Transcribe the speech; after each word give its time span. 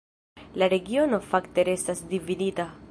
La 0.61 0.69
regiono 0.73 1.21
fakte 1.33 1.67
restas 1.71 2.05
dividita. 2.15 2.73